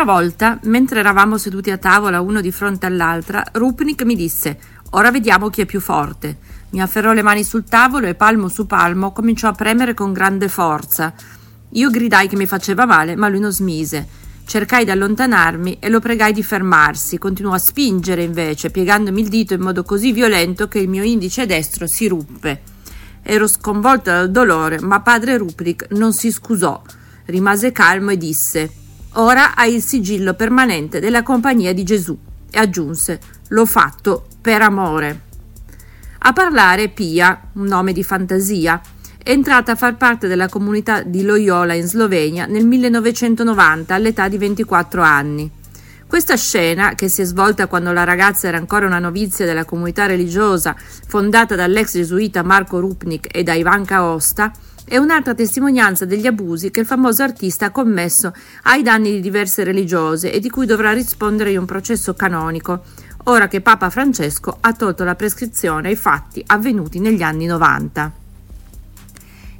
[0.00, 4.58] Una volta, mentre eravamo seduti a tavola uno di fronte all'altra, Rupnik mi disse
[4.92, 6.38] Ora vediamo chi è più forte.
[6.70, 10.48] Mi afferrò le mani sul tavolo e palmo su palmo cominciò a premere con grande
[10.48, 11.12] forza.
[11.72, 14.08] Io gridai che mi faceva male, ma lui non smise.
[14.46, 17.18] Cercai di allontanarmi e lo pregai di fermarsi.
[17.18, 21.44] Continuò a spingere invece, piegandomi il dito in modo così violento che il mio indice
[21.44, 22.62] destro si ruppe.
[23.22, 26.80] Ero sconvolta dal dolore, ma padre Rupnik non si scusò.
[27.26, 28.72] Rimase calmo e disse:
[29.14, 32.16] Ora hai il sigillo permanente della Compagnia di Gesù.
[32.48, 35.22] E aggiunse: L'ho fatto per amore.
[36.18, 38.80] A parlare Pia, un nome di fantasia,
[39.22, 44.38] è entrata a far parte della comunità di Loyola in Slovenia nel 1990 all'età di
[44.38, 45.50] 24 anni.
[46.06, 50.06] Questa scena, che si è svolta quando la ragazza era ancora una novizia della comunità
[50.06, 54.52] religiosa fondata dall'ex gesuita Marco Rupnik e da Ivanka Osta,
[54.84, 58.32] è un'altra testimonianza degli abusi che il famoso artista ha commesso
[58.64, 62.82] ai danni di diverse religiose e di cui dovrà rispondere in un processo canonico,
[63.24, 68.12] ora che Papa Francesco ha tolto la prescrizione ai fatti avvenuti negli anni 90.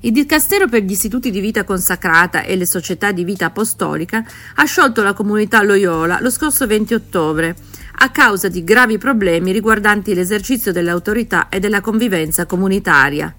[0.02, 4.24] Il Dicastero per gli istituti di vita consacrata e le società di vita apostolica
[4.54, 7.54] ha sciolto la comunità Loyola lo scorso 20 ottobre
[8.02, 13.34] a causa di gravi problemi riguardanti l'esercizio dell'autorità e della convivenza comunitaria.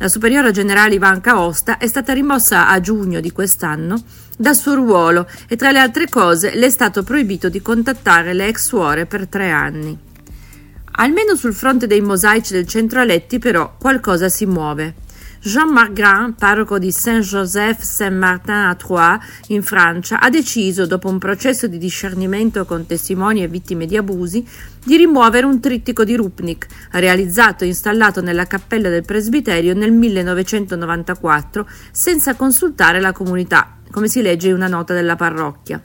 [0.00, 4.00] La superiora generale Ivanka Osta è stata rimossa a giugno di quest'anno
[4.36, 8.46] dal suo ruolo e tra le altre cose le è stato proibito di contattare le
[8.46, 9.98] ex suore per tre anni.
[11.00, 14.94] Almeno sul fronte dei mosaici del centro Aletti però qualcosa si muove.
[15.40, 21.78] Jean-Marc Grain, parroco di Saint-Joseph-Saint-Martin a Troyes, in Francia, ha deciso, dopo un processo di
[21.78, 24.44] discernimento con testimoni e vittime di abusi,
[24.84, 31.68] di rimuovere un trittico di Rupnik, realizzato e installato nella cappella del presbiterio nel 1994,
[31.92, 35.80] senza consultare la comunità, come si legge in una nota della parrocchia.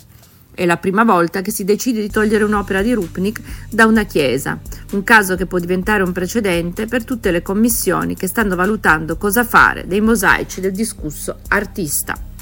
[0.55, 4.59] È la prima volta che si decide di togliere un'opera di Rupnik da una chiesa,
[4.91, 9.43] un caso che può diventare un precedente per tutte le commissioni che stanno valutando cosa
[9.43, 12.32] fare dei mosaici del discusso artista.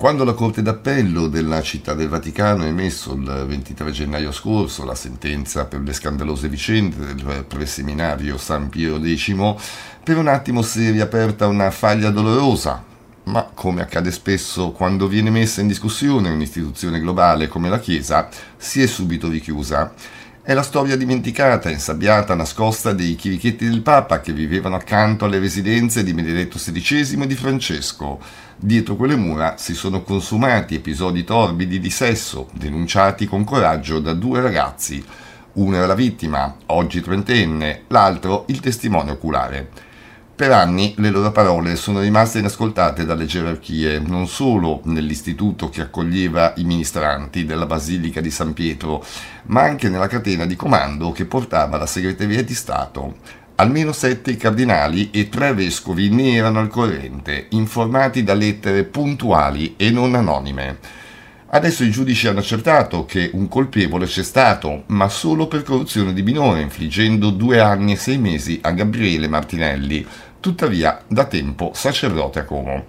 [0.00, 4.94] Quando la Corte d'Appello della Città del Vaticano ha emesso il 23 gennaio scorso la
[4.94, 9.34] sentenza per le scandalose vicende del preseminario San Piero X,
[10.02, 12.82] per un attimo si è riaperta una faglia dolorosa,
[13.24, 18.80] ma come accade spesso quando viene messa in discussione un'istituzione globale come la Chiesa, si
[18.80, 19.92] è subito richiusa.
[20.42, 26.02] È la storia dimenticata, insabbiata, nascosta dei chirichetti del Papa che vivevano accanto alle residenze
[26.02, 31.88] di Benedetto XVI e di Francesco Dietro quelle mura si sono consumati episodi torbidi di
[31.88, 35.02] sesso, denunciati con coraggio da due ragazzi.
[35.54, 39.66] Uno era la vittima, oggi trentenne, l'altro il testimone oculare.
[40.36, 46.52] Per anni le loro parole sono rimaste inascoltate dalle gerarchie, non solo nell'istituto che accoglieva
[46.56, 49.02] i ministranti della Basilica di San Pietro,
[49.44, 53.16] ma anche nella catena di comando che portava la segreteria di Stato.
[53.60, 59.90] Almeno sette cardinali e tre vescovi ne erano al corrente, informati da lettere puntuali e
[59.90, 60.78] non anonime.
[61.48, 66.22] Adesso i giudici hanno accertato che un colpevole c'è stato, ma solo per corruzione di
[66.22, 70.06] minore, infliggendo due anni e sei mesi a Gabriele Martinelli,
[70.40, 72.86] tuttavia da tempo sacerdote a Como.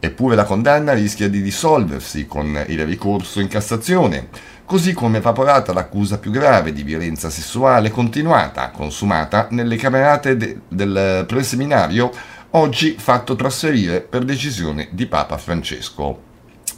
[0.00, 4.28] Eppure la condanna rischia di dissolversi con il ricorso in Cassazione,
[4.66, 11.24] così come evaporata l'accusa più grave di violenza sessuale continuata, consumata nelle camerate de- del
[11.26, 12.12] preseminario,
[12.50, 16.26] oggi fatto trasferire per decisione di Papa Francesco.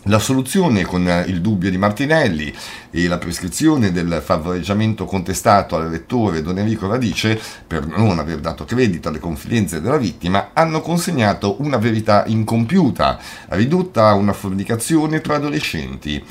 [0.04, 2.54] La soluzione con il dubbio di Martinelli
[2.90, 8.64] e la prescrizione del favoreggiamento contestato al rettore Don Enrico Radice per non aver dato
[8.64, 13.18] credito alle confidenze della vittima hanno consegnato una verità incompiuta,
[13.48, 16.24] ridotta a una fornicazione tra adolescenti.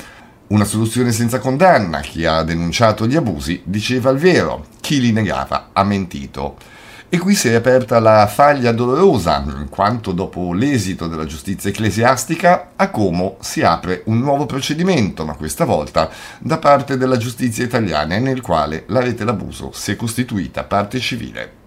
[0.48, 2.00] Una soluzione senza condanna.
[2.00, 6.56] Chi ha denunciato gli abusi diceva il vero, chi li negava ha mentito.
[7.10, 12.70] E qui si è aperta la faglia dolorosa, in quanto dopo l'esito della giustizia ecclesiastica
[12.76, 16.08] a Como si apre un nuovo procedimento, ma questa volta
[16.38, 21.57] da parte della giustizia italiana, nel quale la rete d'abuso si è costituita parte civile.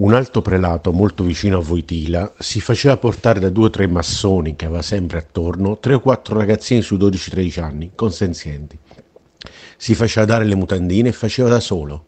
[0.00, 4.54] Un alto prelato molto vicino a Voitila si faceva portare da due o tre massoni
[4.54, 8.78] che aveva sempre attorno tre o quattro ragazzini sui 12-13 anni, consenzienti.
[9.76, 12.04] Si faceva dare le mutandine e faceva da solo.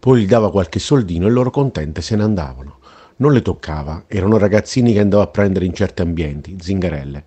[0.00, 2.78] Poi gli dava qualche soldino e loro contente se ne andavano.
[3.18, 7.24] Non le toccava, erano ragazzini che andava a prendere in certi ambienti, zingarelle.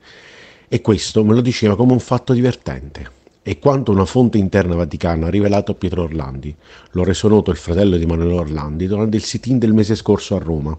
[0.68, 3.21] E questo me lo diceva come un fatto divertente.
[3.44, 6.56] E quanto una fonte interna vaticana ha rivelato a Pietro Orlandi.
[6.92, 10.40] Lo reso noto il fratello di Emanuele Orlandi durante il sit-in del mese scorso a
[10.40, 10.78] Roma.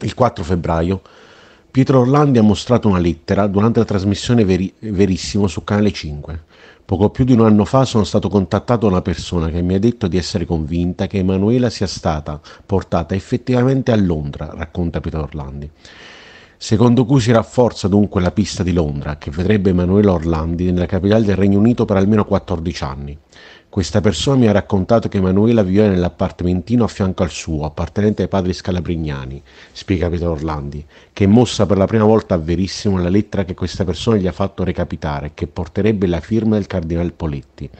[0.00, 1.02] Il 4 febbraio
[1.70, 6.42] Pietro Orlandi ha mostrato una lettera durante la trasmissione Veri- Verissimo su Canale 5.
[6.84, 9.78] Poco più di un anno fa sono stato contattato da una persona che mi ha
[9.78, 15.70] detto di essere convinta che Emanuela sia stata portata effettivamente a Londra, racconta Pietro Orlandi.
[16.62, 21.24] Secondo cui si rafforza dunque la pista di Londra, che vedrebbe Emanuela Orlandi nella capitale
[21.24, 23.18] del Regno Unito per almeno 14 anni.
[23.66, 28.28] Questa persona mi ha raccontato che Emanuela viveva nell'appartamentino a fianco al suo, appartenente ai
[28.28, 29.42] padri scalabrignani,
[29.72, 30.84] spiega Pietro Orlandi,
[31.14, 34.32] che mossa per la prima volta a Verissimo la lettera che questa persona gli ha
[34.32, 37.70] fatto recapitare che porterebbe la firma del cardinale Poletti,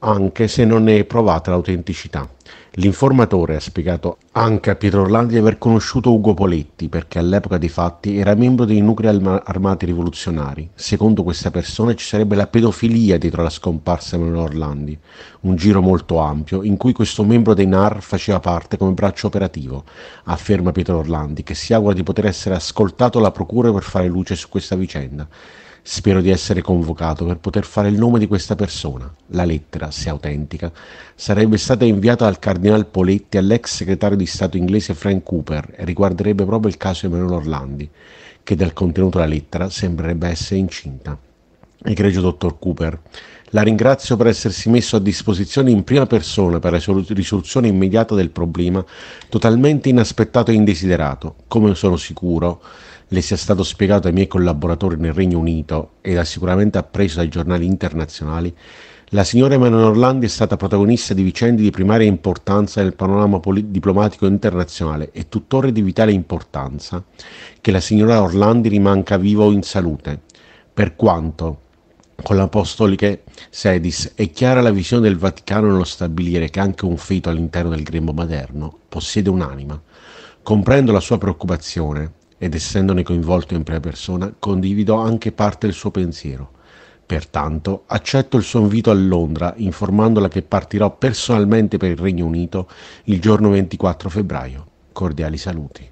[0.00, 2.28] anche se non ne è provata l'autenticità.
[2.72, 7.68] L'informatore ha spiegato anche a Pietro Orlandi di aver conosciuto Ugo Poletti perché all'epoca dei
[7.68, 10.70] fatti era membro dei nuclei armati rivoluzionari.
[10.74, 14.98] Secondo questa persona ci sarebbe la pedofilia dietro la scomparsa di Emanuele Orlandi,
[15.40, 19.82] un giro molto ampio in cui questo membro dei NAR faceva parte come braccio operativo,
[20.24, 24.36] afferma Pietro Orlandi, che si augura di poter essere ascoltato alla procura per fare luce
[24.36, 25.26] su questa vicenda.
[25.90, 29.10] Spero di essere convocato per poter fare il nome di questa persona.
[29.28, 30.70] La lettera, se autentica,
[31.14, 36.44] sarebbe stata inviata dal cardinal Poletti all'ex segretario di Stato inglese Frank Cooper e riguarderebbe
[36.44, 37.88] proprio il caso Emanuele Orlandi,
[38.42, 41.18] che dal contenuto della lettera sembrerebbe essere incinta.
[41.82, 43.00] Egregio dottor Cooper,
[43.50, 48.30] la ringrazio per essersi messo a disposizione in prima persona per la risoluzione immediata del
[48.30, 48.84] problema,
[49.28, 52.60] totalmente inaspettato e indesiderato, come sono sicuro
[53.08, 57.28] le sia stato spiegato ai miei collaboratori nel Regno Unito e ha sicuramente appreso dai
[57.28, 58.54] giornali internazionali,
[59.12, 63.68] la signora Emanuele Orlandi è stata protagonista di vicende di primaria importanza nel panorama polit-
[63.68, 67.02] diplomatico internazionale e tuttora di vitale importanza
[67.62, 70.20] che la signora Orlandi rimanga viva o in salute,
[70.74, 71.60] per quanto
[72.20, 77.30] con l'apostoliche sedis è chiara la visione del Vaticano nello stabilire che anche un feto
[77.30, 79.80] all'interno del grembo materno possiede un'anima.
[80.42, 85.90] Comprendo la sua preoccupazione ed essendone coinvolto in prima persona, condivido anche parte del suo
[85.90, 86.50] pensiero.
[87.06, 92.68] Pertanto accetto il suo invito a Londra informandola che partirò personalmente per il Regno Unito
[93.04, 94.66] il giorno 24 febbraio.
[94.92, 95.88] Cordiali saluti.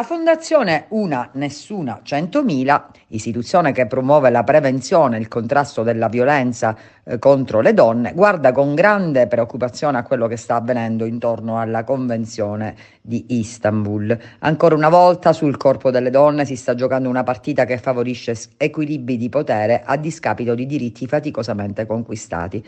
[0.00, 6.74] La Fondazione Una Nessuna Centomila, istituzione che promuove la prevenzione e il contrasto della violenza
[7.10, 11.82] eh, contro le donne, guarda con grande preoccupazione a quello che sta avvenendo intorno alla
[11.82, 14.16] Convenzione di Istanbul.
[14.38, 19.16] Ancora una volta sul corpo delle donne si sta giocando una partita che favorisce equilibri
[19.16, 22.64] di potere a discapito di diritti faticosamente conquistati.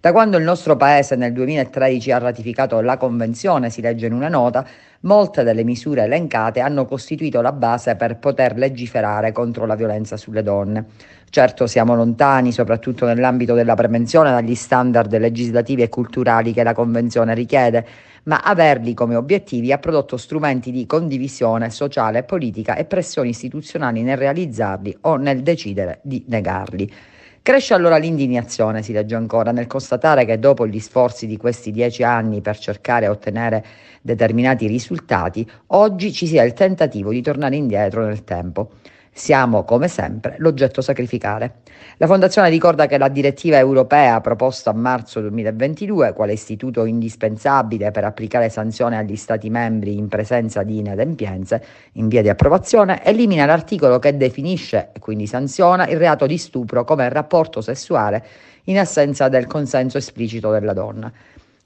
[0.00, 4.28] Da quando il nostro Paese nel 2013 ha ratificato la Convenzione, si legge in una
[4.28, 4.66] nota,
[5.02, 10.42] molte delle misure elencate hanno costituito la base per poter legiferare contro la violenza sulle
[10.42, 10.86] donne.
[11.34, 17.32] Certo siamo lontani, soprattutto nell'ambito della prevenzione, dagli standard legislativi e culturali che la Convenzione
[17.32, 17.86] richiede,
[18.24, 24.02] ma averli come obiettivi ha prodotto strumenti di condivisione sociale e politica e pressioni istituzionali
[24.02, 26.92] nel realizzarli o nel decidere di negarli.
[27.40, 32.02] Cresce allora l'indignazione, si legge ancora, nel constatare che dopo gli sforzi di questi dieci
[32.02, 33.64] anni per cercare e ottenere
[34.02, 38.72] determinati risultati, oggi ci sia il tentativo di tornare indietro nel tempo.
[39.14, 41.56] Siamo, come sempre, l'oggetto sacrificale.
[41.98, 48.04] La Fondazione ricorda che la direttiva europea proposta a marzo 2022, quale istituto indispensabile per
[48.04, 53.98] applicare sanzioni agli Stati membri in presenza di inadempienze in via di approvazione, elimina l'articolo
[53.98, 58.24] che definisce e quindi sanziona il reato di stupro come rapporto sessuale
[58.64, 61.12] in assenza del consenso esplicito della donna.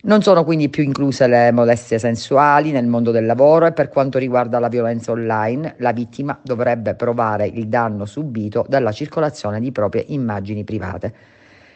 [0.07, 4.19] Non sono quindi più incluse le molestie sensuali nel mondo del lavoro e per quanto
[4.19, 10.05] riguarda la violenza online, la vittima dovrebbe provare il danno subito dalla circolazione di proprie
[10.07, 11.13] immagini private.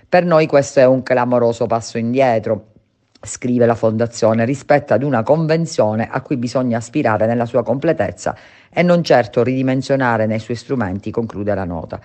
[0.09, 2.67] Per noi questo è un clamoroso passo indietro,
[3.21, 8.37] scrive la Fondazione, rispetto ad una convenzione a cui bisogna aspirare nella sua completezza
[8.73, 12.01] e non certo ridimensionare nei suoi strumenti, conclude la nota.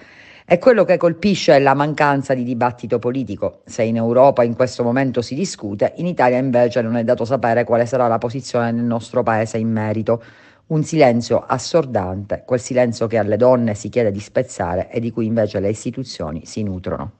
[0.48, 3.62] E quello che colpisce è la mancanza di dibattito politico.
[3.66, 7.64] Se in Europa in questo momento si discute, in Italia invece non è dato sapere
[7.64, 10.22] quale sarà la posizione del nostro Paese in merito.
[10.68, 15.26] Un silenzio assordante, quel silenzio che alle donne si chiede di spezzare e di cui
[15.26, 17.12] invece le istituzioni si nutrono.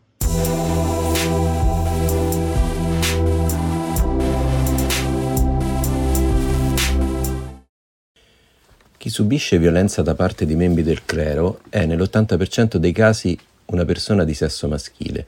[9.16, 14.34] Subisce violenza da parte di membri del clero è nell'80% dei casi una persona di
[14.34, 15.26] sesso maschile,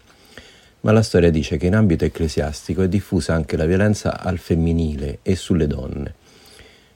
[0.82, 5.20] ma la storia dice che in ambito ecclesiastico è diffusa anche la violenza al femminile
[5.22, 6.14] e sulle donne.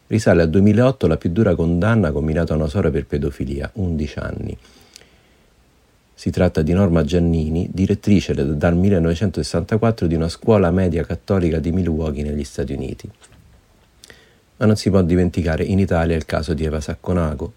[0.08, 4.58] Risale al 2008 la più dura condanna combinata a una sorella per pedofilia, 11 anni.
[6.14, 12.24] Si tratta di Norma Giannini, direttrice dal 1964 di una scuola media cattolica di Milwaukee
[12.24, 13.10] negli Stati Uniti.
[14.62, 17.54] Ma non si può dimenticare in Italia il caso di Eva Sacconago,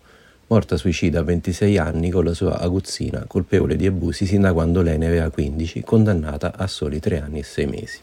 [0.46, 4.80] morta suicida a 26 anni con la sua aguzzina, colpevole di abusi sin da quando
[4.80, 7.99] lei ne aveva 15, condannata a soli 3 anni e 6 mesi.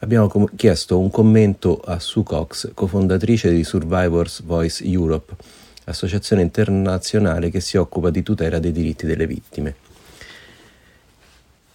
[0.00, 5.34] Abbiamo com- chiesto un commento a Sue Cox, cofondatrice di Survivors Voice Europe,
[5.84, 9.76] associazione internazionale che si occupa di tutela dei diritti delle vittime.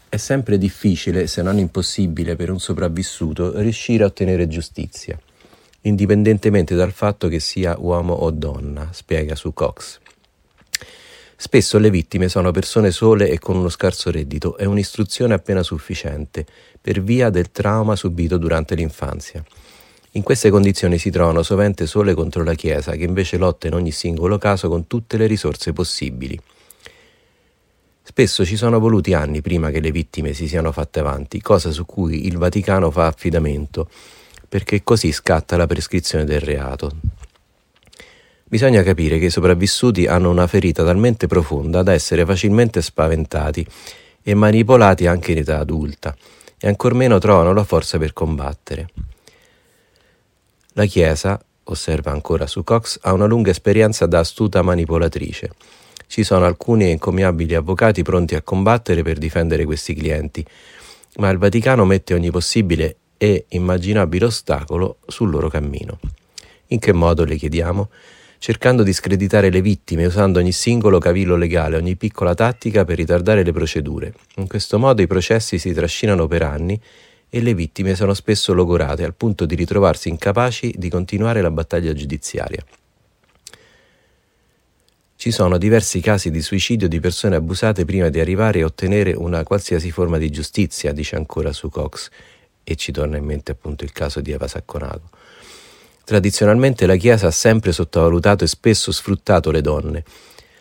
[0.08, 5.20] È sempre difficile, se non impossibile, per un sopravvissuto riuscire a ottenere giustizia
[5.82, 10.00] indipendentemente dal fatto che sia uomo o donna, spiega su Cox.
[11.40, 16.46] Spesso le vittime sono persone sole e con uno scarso reddito e un'istruzione appena sufficiente,
[16.82, 19.44] per via del trauma subito durante l'infanzia.
[20.12, 23.92] In queste condizioni si trovano sovente sole contro la Chiesa, che invece lotta in ogni
[23.92, 26.40] singolo caso con tutte le risorse possibili.
[28.02, 31.86] Spesso ci sono voluti anni prima che le vittime si siano fatte avanti, cosa su
[31.86, 33.90] cui il Vaticano fa affidamento
[34.48, 36.92] perché così scatta la prescrizione del reato.
[38.44, 43.66] Bisogna capire che i sopravvissuti hanno una ferita talmente profonda da essere facilmente spaventati
[44.24, 46.16] e manipolati anche in età adulta
[46.60, 48.90] e ancor meno trovano la forza per combattere.
[50.74, 55.52] La Chiesa, osserva ancora su Cox, ha una lunga esperienza da astuta manipolatrice.
[56.08, 60.46] Ci sono alcuni encomiabili avvocati pronti a combattere per difendere questi clienti,
[61.18, 66.00] ma il Vaticano mette ogni possibile e immaginabile ostacolo sul loro cammino.
[66.68, 67.90] In che modo le chiediamo?
[68.40, 73.44] Cercando di screditare le vittime usando ogni singolo cavillo legale, ogni piccola tattica per ritardare
[73.44, 74.14] le procedure.
[74.36, 76.80] In questo modo i processi si trascinano per anni
[77.30, 81.94] e le vittime sono spesso logorate al punto di ritrovarsi incapaci di continuare la battaglia
[81.94, 82.64] giudiziaria.
[85.16, 89.44] Ci sono diversi casi di suicidio di persone abusate prima di arrivare a ottenere una
[89.44, 92.10] qualsiasi forma di giustizia, dice ancora su Cox,
[92.70, 95.10] e ci torna in mente appunto il caso di Eva Sacconago.
[96.04, 100.04] Tradizionalmente la Chiesa ha sempre sottovalutato e spesso sfruttato le donne.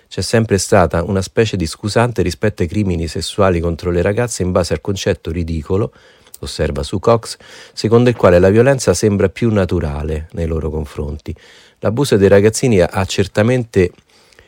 [0.06, 4.52] C'è sempre stata una specie di scusante rispetto ai crimini sessuali contro le ragazze in
[4.52, 5.92] base al concetto ridicolo,
[6.38, 7.38] osserva su Cox,
[7.72, 11.34] secondo il quale la violenza sembra più naturale nei loro confronti.
[11.80, 13.90] L'abuso dei ragazzini ha certamente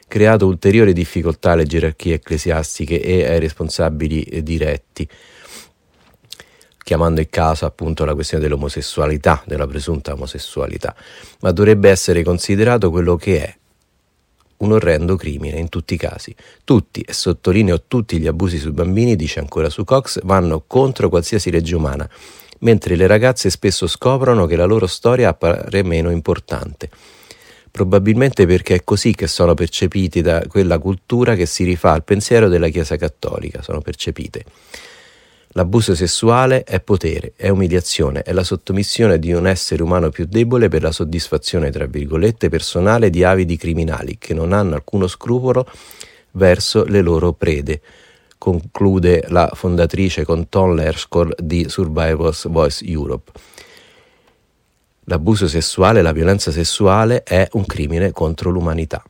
[0.07, 5.09] creato ulteriori difficoltà alle gerarchie ecclesiastiche e ai responsabili diretti
[6.89, 10.97] chiamando in causa appunto la questione dell'omosessualità, della presunta omosessualità,
[11.41, 13.57] ma dovrebbe essere considerato quello che è
[14.57, 16.35] un orrendo crimine in tutti i casi.
[16.65, 21.51] Tutti, e sottolineo tutti gli abusi sui bambini, dice ancora su Cox, vanno contro qualsiasi
[21.51, 22.09] legge umana,
[22.61, 26.89] mentre le ragazze spesso scoprono che la loro storia appare meno importante.
[27.71, 32.49] Probabilmente perché è così che sono percepiti da quella cultura che si rifà al pensiero
[32.49, 34.47] della Chiesa cattolica, sono percepite.
[35.53, 40.69] L'abuso sessuale è potere, è umiliazione, è la sottomissione di un essere umano più debole
[40.69, 45.67] per la soddisfazione, tra virgolette, personale di avidi criminali che non hanno alcuno scrupolo
[46.33, 47.81] verso le loro prede,
[48.37, 53.33] conclude la fondatrice con Tom Lerschol di Survivors Voice Europe.
[55.05, 59.03] L'abuso sessuale, la violenza sessuale è un crimine contro l'umanità.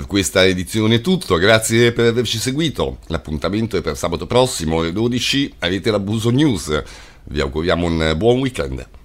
[0.00, 3.00] Per questa edizione è tutto, grazie per averci seguito.
[3.08, 6.82] L'appuntamento è per sabato prossimo alle 12, avete l'abuso news.
[7.24, 8.99] Vi auguriamo un buon weekend.